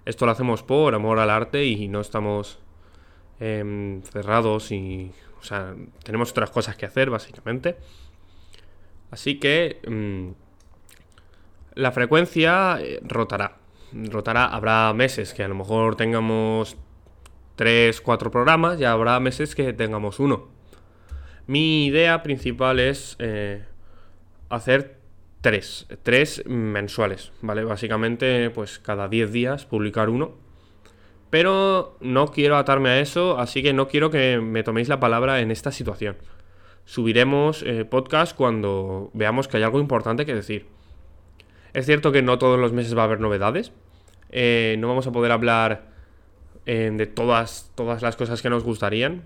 esto 0.05 0.25
lo 0.25 0.31
hacemos 0.31 0.63
por 0.63 0.95
amor 0.95 1.19
al 1.19 1.29
arte 1.29 1.65
y 1.65 1.89
no 1.89 2.00
estamos 2.00 2.59
em, 3.41 4.01
cerrados 4.03 4.71
y, 4.71 5.12
o 5.41 5.43
sea, 5.43 5.75
tenemos 6.03 6.31
otras 6.31 6.50
cosas 6.51 6.77
que 6.77 6.85
hacer 6.85 7.09
básicamente. 7.09 7.75
Así 9.12 9.39
que 9.39 9.81
mm, 9.85 10.45
la 11.75 11.91
frecuencia 11.91 12.77
eh, 12.82 13.00
rotará. 13.03 13.58
Rotará, 13.94 14.46
habrá 14.46 14.94
meses 14.94 15.34
que 15.34 15.44
a 15.44 15.48
lo 15.48 15.55
mejor 15.55 15.96
tengamos 15.96 16.77
3, 17.55 18.01
4 18.01 18.32
programas 18.32 18.79
y 18.79 18.86
habrá 18.86 19.20
meses 19.20 19.55
que 19.55 19.74
tengamos 19.74 20.20
uno. 20.20 20.50
Mi 21.48 21.86
idea 21.86 22.24
principal 22.24 22.79
es 22.79 23.17
hacer 24.50 24.98
tres, 25.46 25.86
tres 26.01 26.44
mensuales, 26.48 27.32
¿vale? 27.44 27.63
Básicamente, 27.63 28.50
pues 28.50 28.79
cada 28.79 29.08
10 29.08 29.32
días 29.32 29.65
publicar 29.67 30.10
uno. 30.10 30.34
Pero 31.29 31.98
no 32.00 32.32
quiero 32.32 32.58
atarme 32.58 32.89
a 32.89 33.00
eso, 33.00 33.38
así 33.38 33.62
que 33.62 33.72
no 33.72 33.88
quiero 33.88 34.10
que 34.10 34.39
me 34.39 34.63
toméis 34.63 34.89
la 34.89 35.00
palabra 35.00 35.41
en 35.41 35.51
esta 35.51 35.72
situación. 35.72 36.17
Subiremos 36.86 37.62
eh, 37.62 37.86
podcast 37.86 38.36
cuando 38.36 39.12
veamos 39.13 39.48
que 39.48 39.58
hay 39.58 39.63
algo 39.63 39.79
importante 39.79 40.25
que 40.25 40.34
decir. 40.34 40.65
Es 41.75 41.86
cierto 41.86 42.13
que 42.13 42.22
no 42.22 42.38
todos 42.38 42.58
los 42.58 42.72
meses 42.72 42.98
va 42.98 43.01
a 43.01 43.03
haber 43.03 43.20
novedades. 43.20 43.74
Eh, 44.32 44.77
no 44.79 44.88
vamos 44.88 45.08
a 45.08 45.12
poder 45.12 45.34
hablar 45.34 45.89
eh, 46.65 46.89
de 46.94 47.05
todas, 47.05 47.70
todas 47.75 48.01
las 48.01 48.15
cosas 48.15 48.41
que 48.41 48.50
nos 48.50 48.63
gustarían. 48.63 49.24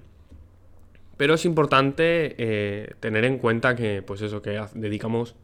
Pero 1.16 1.36
es 1.36 1.46
importante 1.46 2.36
eh, 2.40 2.96
tener 3.02 3.24
en 3.24 3.38
cuenta 3.38 3.76
que, 3.76 4.02
pues 4.02 4.24
eso, 4.24 4.42
que 4.42 4.60
dedicamos 4.74 5.36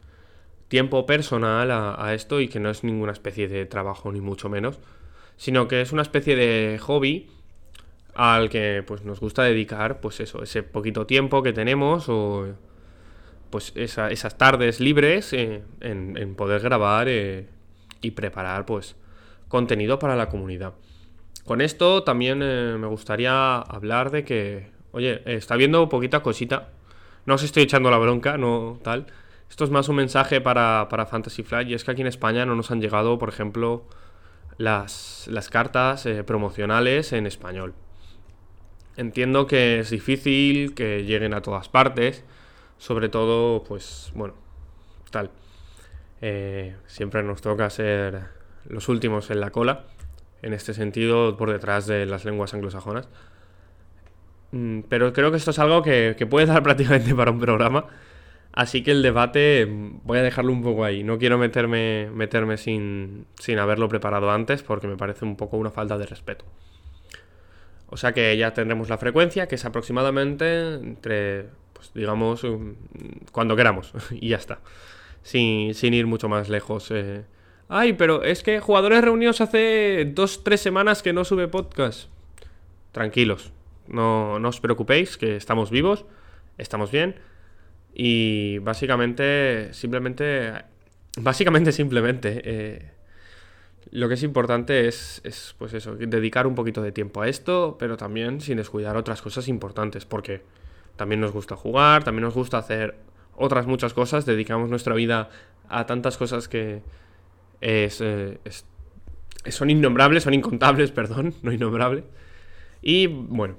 tiempo 0.66 1.06
personal 1.06 1.70
a, 1.70 2.12
esto 2.12 2.40
y 2.40 2.48
que 2.48 2.58
no 2.58 2.70
es 2.70 2.82
ninguna 2.82 3.12
especie 3.12 3.46
de 3.46 3.66
trabajo, 3.66 4.10
ni 4.10 4.20
mucho 4.20 4.48
menos, 4.48 4.80
sino 5.36 5.68
que 5.68 5.82
es 5.82 5.92
una 5.92 6.02
especie 6.02 6.34
de 6.34 6.76
hobby 6.80 7.30
al 8.14 8.48
que 8.48 8.82
pues 8.84 9.04
nos 9.04 9.20
gusta 9.20 9.44
dedicar, 9.44 10.00
pues 10.00 10.18
eso, 10.18 10.42
ese 10.42 10.64
poquito 10.64 11.06
tiempo 11.06 11.44
que 11.44 11.52
tenemos 11.52 12.08
o 12.08 12.56
pues 13.50 13.72
esas 13.76 14.38
tardes 14.38 14.80
libres 14.80 15.32
eh, 15.32 15.62
en, 15.80 16.34
poder 16.34 16.62
grabar 16.62 17.08
eh, 17.08 17.48
y 18.00 18.12
preparar 18.12 18.66
pues 18.66 18.96
contenido 19.48 19.98
para 19.98 20.16
la 20.16 20.28
comunidad. 20.28 20.74
Con 21.44 21.60
esto 21.60 22.02
también 22.02 22.38
me 22.38 22.86
gustaría 22.86 23.56
hablar 23.58 24.10
de 24.10 24.24
que 24.24 24.76
Oye, 24.96 25.20
está 25.26 25.56
viendo 25.56 25.90
poquita 25.90 26.22
cosita. 26.22 26.70
No 27.26 27.34
os 27.34 27.42
estoy 27.42 27.64
echando 27.64 27.90
la 27.90 27.98
bronca, 27.98 28.38
no 28.38 28.80
tal. 28.82 29.06
Esto 29.50 29.64
es 29.64 29.70
más 29.70 29.90
un 29.90 29.96
mensaje 29.96 30.40
para, 30.40 30.88
Fantasy 31.10 31.42
Flight 31.42 31.68
y 31.68 31.74
es 31.74 31.84
que 31.84 31.90
aquí 31.90 32.00
en 32.00 32.06
España 32.06 32.46
no 32.46 32.54
nos 32.54 32.70
han 32.70 32.80
llegado, 32.80 33.18
por 33.18 33.28
ejemplo, 33.28 33.84
las, 34.56 35.28
cartas 35.52 36.06
eh, 36.06 36.24
promocionales 36.24 37.12
en 37.12 37.26
español. 37.26 37.74
Entiendo 38.96 39.46
que 39.46 39.80
es 39.80 39.90
difícil 39.90 40.74
que 40.74 41.04
lleguen 41.04 41.34
a 41.34 41.42
todas 41.42 41.68
partes, 41.68 42.24
sobre 42.78 43.08
todo, 43.08 43.64
pues, 43.64 44.12
bueno, 44.14 44.34
tal. 45.10 45.30
Eh, 46.20 46.76
siempre 46.86 47.22
nos 47.22 47.42
toca 47.42 47.68
ser 47.70 48.24
los 48.68 48.88
últimos 48.88 49.30
en 49.30 49.40
la 49.40 49.50
cola, 49.50 49.84
en 50.42 50.52
este 50.52 50.74
sentido, 50.74 51.36
por 51.36 51.50
detrás 51.50 51.86
de 51.86 52.06
las 52.06 52.24
lenguas 52.24 52.54
anglosajonas. 52.54 53.08
Mm, 54.52 54.80
pero 54.88 55.12
creo 55.12 55.30
que 55.30 55.36
esto 55.36 55.50
es 55.50 55.58
algo 55.58 55.82
que, 55.82 56.14
puede 56.28 56.46
dar 56.46 56.62
prácticamente 56.64 57.14
para 57.14 57.30
un 57.30 57.40
programa. 57.40 57.86
Así 58.52 58.82
que 58.82 58.92
el 58.92 59.02
debate 59.02 59.66
mm, 59.66 60.00
voy 60.04 60.18
a 60.18 60.22
dejarlo 60.22 60.52
un 60.52 60.62
poco 60.62 60.84
ahí. 60.84 61.02
No 61.04 61.18
quiero 61.18 61.38
meterme, 61.38 62.10
meterme 62.12 62.56
sin, 62.56 63.26
sin 63.38 63.58
haberlo 63.58 63.88
preparado 63.88 64.30
antes 64.30 64.62
porque 64.62 64.86
me 64.86 64.96
parece 64.96 65.24
un 65.24 65.36
poco 65.36 65.56
una 65.56 65.70
falta 65.70 65.98
de 65.98 66.06
respeto. 66.06 66.44
O 67.88 67.96
sea 67.96 68.12
que 68.12 68.36
ya 68.36 68.52
tendremos 68.52 68.88
la 68.88 68.98
frecuencia, 68.98 69.46
que 69.46 69.54
es 69.54 69.64
aproximadamente 69.64 70.74
entre, 70.74 71.46
pues 71.76 71.92
digamos, 71.94 72.42
mm, 72.42 73.26
cuando 73.30 73.54
queramos. 73.54 73.92
y 74.10 74.30
ya 74.30 74.36
está. 74.36 74.60
Sin, 75.22 75.74
sin, 75.74 75.94
ir 75.94 76.06
mucho 76.06 76.28
más 76.28 76.48
lejos. 76.48 76.90
Eh. 76.90 77.24
Ay, 77.68 77.92
pero 77.92 78.22
es 78.22 78.42
que 78.42 78.60
jugadores 78.60 79.02
reunidos 79.02 79.40
hace 79.40 80.10
dos, 80.14 80.42
tres 80.42 80.60
semanas 80.60 81.02
que 81.02 81.12
no 81.12 81.24
sube 81.24 81.48
podcast. 81.48 82.08
Tranquilos, 82.92 83.52
no, 83.88 84.34
os 84.34 84.60
preocupéis, 84.60 85.18
que 85.18 85.36
estamos 85.36 85.70
vivos, 85.70 86.06
estamos 86.58 86.90
bien. 86.90 87.16
Y 87.92 88.58
básicamente, 88.58 89.72
simplemente, 89.72 90.52
básicamente, 91.18 91.72
simplemente, 91.72 92.40
eh, 92.44 92.90
lo 93.90 94.08
que 94.08 94.14
es 94.14 94.22
importante 94.22 94.88
es, 94.88 95.20
es, 95.24 95.54
pues 95.58 95.74
eso, 95.74 95.96
dedicar 95.96 96.46
un 96.46 96.54
poquito 96.54 96.82
de 96.82 96.92
tiempo 96.92 97.22
a 97.22 97.28
esto, 97.28 97.76
pero 97.78 97.96
también 97.96 98.40
sin 98.40 98.58
descuidar 98.58 98.96
otras 98.96 99.22
cosas 99.22 99.48
importantes, 99.48 100.04
porque 100.04 100.42
también 100.96 101.20
nos 101.20 101.32
gusta 101.32 101.56
jugar, 101.56 102.04
también 102.04 102.24
nos 102.24 102.34
gusta 102.34 102.58
hacer 102.58 102.96
otras 103.36 103.66
muchas 103.66 103.94
cosas, 103.94 104.26
dedicamos 104.26 104.70
nuestra 104.70 104.94
vida 104.94 105.28
a 105.68 105.86
tantas 105.86 106.16
cosas 106.16 106.48
que 106.48 106.82
es, 107.60 108.00
eh, 108.00 108.38
son 109.48 109.70
innombrables, 109.70 110.24
son 110.24 110.34
incontables, 110.34 110.90
perdón, 110.92 111.34
no 111.42 111.52
innombrables. 111.52 112.04
Y 112.82 113.06
bueno, 113.06 113.56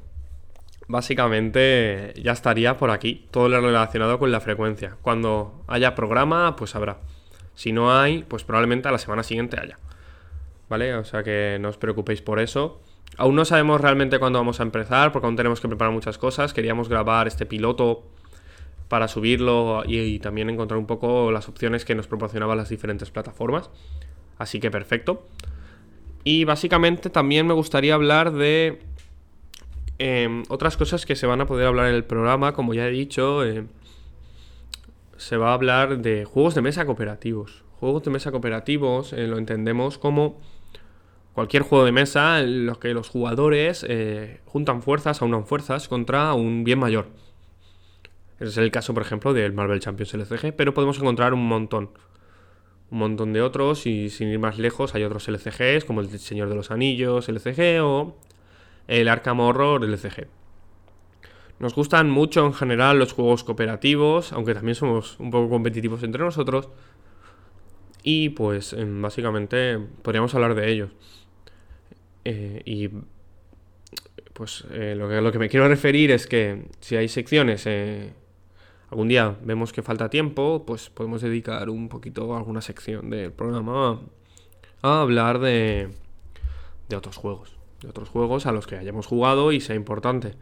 básicamente 0.88 2.14
ya 2.22 2.32
estaría 2.32 2.78
por 2.78 2.92
aquí 2.92 3.28
todo 3.32 3.50
lo 3.50 3.62
relacionado 3.62 4.20
con 4.20 4.32
la 4.32 4.40
frecuencia. 4.40 4.98
Cuando 5.02 5.64
haya 5.68 5.96
programa, 5.96 6.56
pues 6.56 6.76
habrá. 6.76 7.00
Si 7.56 7.72
no 7.72 7.94
hay, 7.94 8.24
pues 8.24 8.44
probablemente 8.44 8.88
a 8.88 8.92
la 8.92 8.98
semana 8.98 9.24
siguiente 9.24 9.60
haya. 9.60 9.78
¿Vale? 10.70 10.96
O 10.96 11.04
sea 11.04 11.24
que 11.24 11.58
no 11.60 11.70
os 11.70 11.78
preocupéis 11.78 12.22
por 12.22 12.40
eso. 12.40 12.82
Aún 13.16 13.36
no 13.36 13.46
sabemos 13.46 13.80
realmente 13.80 14.20
cuándo 14.20 14.40
vamos 14.40 14.60
a 14.60 14.64
empezar, 14.64 15.12
porque 15.12 15.26
aún 15.26 15.36
tenemos 15.36 15.62
que 15.62 15.68
preparar 15.68 15.94
muchas 15.94 16.18
cosas. 16.18 16.54
Queríamos 16.54 16.90
grabar 16.90 17.28
este 17.28 17.46
piloto 17.46 18.04
para 18.90 19.08
subirlo 19.08 19.84
y, 19.86 20.20
también 20.20 20.50
encontrar 20.50 20.78
un 20.78 20.86
poco 20.86 21.32
las 21.32 21.50
opciones 21.50 21.86
que 21.86 21.96
nos 21.96 22.08
proporcionaban 22.08 22.58
las 22.58 22.70
diferentes 22.70 23.10
plataformas. 23.10 23.70
Así 24.38 24.60
que 24.60 24.72
perfecto. 24.72 25.26
Y 26.24 26.44
básicamente 26.44 27.10
también 27.10 27.48
me 27.48 27.54
gustaría 27.54 27.94
hablar 27.94 28.34
de 28.34 28.80
em, 29.98 30.44
otras 30.50 30.78
cosas 30.78 31.06
que 31.06 31.16
se 31.16 31.26
van 31.26 31.42
a 31.42 31.48
poder 31.48 31.68
hablar 31.68 31.88
en 31.88 31.96
el 31.96 32.04
programa. 32.04 32.54
Como 32.54 32.74
ya 32.74 32.88
he 32.88 32.92
dicho, 32.92 33.44
em, 33.44 33.68
se 35.18 35.38
va 35.38 35.50
a 35.50 35.54
hablar 35.54 36.00
de 36.00 36.26
juegos 36.26 36.56
de 36.56 36.62
mesa 36.62 36.86
cooperativos. 36.86 37.64
Juegos 37.80 38.04
de 38.04 38.12
mesa 38.12 38.32
cooperativos 38.32 39.14
eh, 39.14 39.28
lo 39.28 39.38
entendemos 39.38 39.98
como 39.98 40.40
cualquier 41.38 41.62
juego 41.62 41.86
de 41.86 41.92
mesa 41.92 42.40
en 42.40 42.66
los 42.66 42.80
que 42.80 42.96
los 42.96 43.10
jugadores 43.10 43.86
eh, 43.88 44.40
juntan 44.46 44.82
fuerzas, 44.82 45.22
aunan 45.22 45.46
fuerzas 45.46 45.88
contra 45.88 46.34
un 46.34 46.64
bien 46.64 46.80
mayor. 46.80 47.10
Ese 48.40 48.50
es 48.50 48.58
el 48.58 48.72
caso, 48.72 48.96
por 48.96 49.04
ejemplo, 49.04 49.34
del 49.34 49.54
Marvel 49.54 49.80
Champions 49.80 50.16
LCG, 50.16 50.56
pero 50.56 50.74
podemos 50.74 50.98
encontrar 50.98 51.36
un 51.36 51.48
montón. 51.48 51.92
Un 52.90 52.98
montón 52.98 53.34
de 53.34 53.44
otros, 53.44 53.86
y 53.86 54.10
sin 54.10 54.30
ir 54.30 54.40
más 54.40 54.58
lejos, 54.58 54.96
hay 54.96 55.04
otros 55.04 55.28
LCGs, 55.28 55.86
como 55.86 56.02
el 56.02 56.10
Señor 56.18 56.50
de 56.50 56.56
los 56.56 56.72
Anillos 56.72 57.30
LCG 57.30 57.84
o 57.84 58.18
el 58.88 59.08
Arkham 59.08 59.40
Horror 59.40 59.86
LCG. 59.86 60.26
Nos 61.60 61.76
gustan 61.76 62.10
mucho 62.10 62.48
en 62.48 62.56
general 62.56 62.98
los 62.98 63.14
juegos 63.14 63.44
cooperativos, 63.44 64.34
aunque 64.34 64.56
también 64.56 64.74
somos 64.74 65.20
un 65.20 65.30
poco 65.30 65.50
competitivos 65.50 66.02
entre 66.02 66.24
nosotros. 66.24 66.70
Y 68.02 68.30
pues 68.30 68.76
básicamente 68.76 69.78
podríamos 70.02 70.34
hablar 70.34 70.56
de 70.56 70.72
ellos. 70.72 70.90
Eh, 72.30 72.62
y 72.66 72.90
pues 74.34 74.66
eh, 74.72 74.96
lo, 74.98 75.08
que, 75.08 75.22
lo, 75.22 75.32
que, 75.32 75.40
me 75.40 75.48
quiero 75.48 75.66
referir 75.70 76.12
es 76.12 76.28
que 76.28 76.66
si 76.82 76.98
hay 76.98 77.08
secciones, 77.08 77.66
eh, 77.68 78.12
algún 78.90 79.08
día 79.08 79.38
vemos 79.44 79.72
que 79.72 79.82
falta 79.82 80.10
tiempo, 80.10 80.66
pues 80.68 80.90
podemos 80.90 81.22
dedicar 81.22 81.70
un 81.70 81.88
poquito 81.88 82.34
a 82.34 82.38
alguna 82.38 82.60
sección 82.60 83.10
del 83.12 83.32
programa 83.32 84.02
a, 84.82 85.02
hablar 85.02 85.40
de, 85.40 85.88
de 86.90 86.96
otros 86.98 87.16
juegos. 87.16 87.56
De 87.80 87.88
otros 87.88 88.10
juegos 88.10 88.46
a 88.46 88.52
los 88.52 88.68
que 88.68 88.76
hayamos 88.76 89.08
jugado 89.08 89.54
y 89.54 89.62
sea 89.62 89.78
importante. 89.78 90.34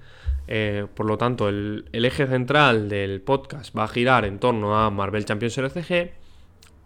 por 0.95 1.05
lo 1.05 1.19
tanto, 1.19 1.49
el, 1.49 1.85
el, 1.91 2.05
eje 2.05 2.25
central 2.25 2.89
del 2.89 3.21
podcast 3.21 3.77
va 3.77 3.83
a 3.83 3.87
girar 3.87 4.25
en 4.25 4.39
torno 4.39 4.75
a 4.75 4.89
Marvel 4.89 5.25
Champions 5.25 5.59
LCG, 5.59 6.13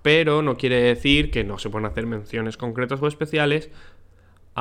pero 0.01 0.41
no 0.41 0.57
quiere 0.57 0.81
decir 0.81 1.31
que 1.31 1.45
no 1.45 1.57
se 1.57 1.69
puedan 1.69 1.89
hacer 1.89 2.05
menciones 2.05 2.57
concretas 2.57 3.01
o 3.01 3.07
especiales 3.07 3.69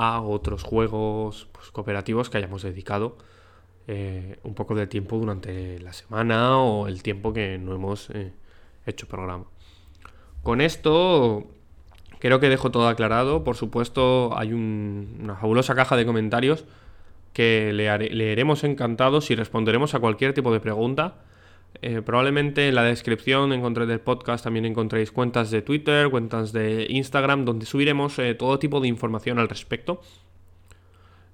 a 0.00 0.21
otros 0.21 0.62
juegos 0.62 1.49
pues, 1.50 1.73
cooperativos 1.73 2.31
que 2.31 2.38
hayamos 2.38 2.62
dedicado 2.62 3.19
eh, 3.88 4.38
un 4.45 4.55
poco 4.55 4.76
de 4.76 4.87
tiempo 4.87 5.17
durante 5.19 5.81
la 5.81 5.93
semana 5.93 6.61
o 6.61 6.87
el 6.87 7.02
tiempo 7.02 7.33
que 7.33 7.59
no 7.59 7.75
hemos 7.75 8.09
eh, 8.11 8.33
hecho 8.87 9.09
programa. 9.09 9.47
Con 10.45 10.61
esto 10.61 11.49
creo 12.21 12.38
que 12.38 12.49
dejo 12.49 12.71
todo 12.71 12.87
aclarado. 12.87 13.43
Por 13.43 13.57
supuesto, 13.57 14.38
hay 14.38 14.52
una 14.52 15.35
fabulosa 15.35 15.75
caja 15.75 15.97
de 15.97 16.07
comentarios 16.07 16.64
que 17.33 17.73
leeremos 17.73 18.62
encantados 18.62 19.33
y 19.33 19.35
responderemos 19.35 19.97
a 19.97 19.99
cualquier 19.99 20.33
tipo 20.33 20.52
de 20.52 20.61
pregunta. 20.61 21.16
Eh, 21.81 22.02
probablemente 22.02 22.68
en 22.68 22.74
la 22.74 22.83
descripción 22.83 23.52
encontré 23.52 23.87
del 23.87 24.00
podcast 24.00 24.42
también 24.42 24.64
encontréis 24.64 25.12
cuentas 25.12 25.50
de 25.50 25.62
Twitter, 25.62 26.11
cuentas 26.11 26.52
de 26.52 26.87
Instagram, 26.88 27.44
donde 27.44 27.66
subiremos 27.66 28.18
eh, 28.18 28.35
todo 28.35 28.59
tipo 28.59 28.81
de 28.81 28.88
información 28.88 29.38
al 29.38 29.48
respecto. 29.48 30.00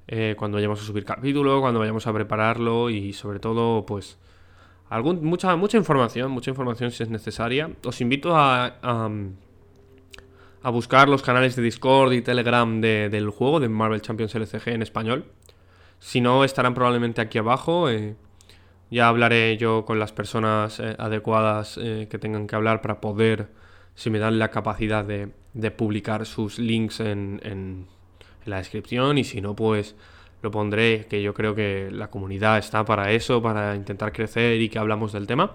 Eh, 0.06 0.34
cuando 0.36 0.56
vayamos 0.56 0.82
a 0.82 0.84
subir 0.84 1.04
capítulo, 1.04 1.62
cuando 1.62 1.80
vayamos 1.80 2.06
a 2.06 2.12
prepararlo 2.12 2.90
y 2.90 3.14
sobre 3.14 3.38
todo, 3.38 3.86
pues, 3.86 4.18
algún, 4.90 5.24
mucha, 5.24 5.56
mucha 5.56 5.78
información, 5.78 6.30
mucha 6.30 6.50
información 6.50 6.90
si 6.90 7.02
es 7.02 7.08
necesaria. 7.08 7.70
Os 7.84 8.02
invito 8.02 8.36
a, 8.36 8.76
a, 10.62 10.70
buscar 10.70 11.08
los 11.08 11.22
canales 11.22 11.56
de 11.56 11.62
Discord 11.62 12.12
y 12.12 12.20
Telegram 12.20 12.82
del 12.82 13.30
juego, 13.30 13.60
de 13.60 13.70
Marvel 13.70 14.02
Champions 14.02 14.34
LCG 14.34 14.68
en 14.68 14.82
español. 14.82 15.24
Si 16.00 16.20
no, 16.20 16.44
estarán 16.44 16.74
probablemente 16.74 17.22
aquí 17.22 17.38
abajo. 17.38 17.88
Ya 18.94 19.08
hablaré 19.08 19.56
yo 19.56 19.84
con 19.84 19.98
las 19.98 20.12
personas 20.12 20.78
eh, 20.78 20.94
adecuadas 21.00 21.80
eh, 21.82 22.06
que 22.08 22.16
tengan 22.20 22.46
que 22.46 22.54
hablar 22.54 22.80
para 22.80 23.00
poder, 23.00 23.48
si 23.96 24.08
me 24.08 24.20
dan 24.20 24.38
la 24.38 24.52
capacidad 24.52 25.04
de, 25.04 25.32
publicar 25.72 26.24
sus 26.26 26.60
links 26.60 27.00
en, 27.00 27.88
la 28.44 28.58
descripción 28.58 29.18
y 29.18 29.24
si 29.24 29.40
no, 29.40 29.56
pues 29.56 29.96
lo 30.42 30.52
pondré, 30.52 31.06
que 31.10 31.20
yo 31.22 31.34
creo 31.34 31.56
que 31.56 31.88
la 31.90 32.08
comunidad 32.08 32.56
está 32.56 32.84
para 32.84 33.10
eso, 33.10 33.42
para 33.42 33.74
intentar 33.74 34.12
crecer 34.12 34.60
y 34.60 34.68
que 34.68 34.78
hablamos 34.78 35.12
del 35.12 35.26
tema. 35.26 35.50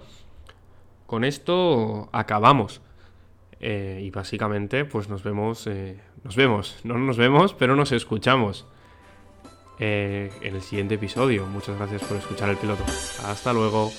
Con 1.06 1.24
esto 1.24 2.10
acabamos. 2.12 2.82
Eh, 3.62 4.02
y 4.04 4.12
básicamente, 4.12 4.84
pues 4.84 5.08
nos 5.08 5.24
vemos, 5.24 5.66
nos 6.26 6.36
vemos, 6.36 6.78
no 6.84 6.98
nos 6.98 7.16
vemos, 7.16 7.54
pero 7.54 7.78
nos 7.78 7.94
escuchamos. 7.94 8.68
Eh, 9.80 10.30
en 10.42 10.56
el 10.56 10.62
siguiente 10.62 10.96
episodio. 10.96 11.46
Muchas 11.46 11.78
gracias 11.78 12.04
por 12.04 12.18
escuchar 12.18 12.50
el 12.50 12.58
piloto. 12.58 12.84
Hasta 13.26 13.54
luego. 13.54 13.92